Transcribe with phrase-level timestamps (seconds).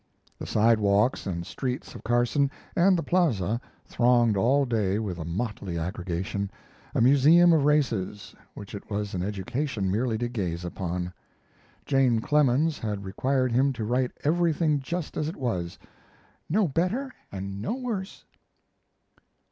[0.39, 5.77] The sidewalks and streets of Carson, and the Plaza, thronged all day with a motley
[5.77, 6.49] aggregation
[6.95, 11.13] a museum of races, which it was an education merely to gaze upon.
[11.85, 15.77] Jane Clemens had required him to write everything just as it was
[16.49, 18.25] "no better and no worse."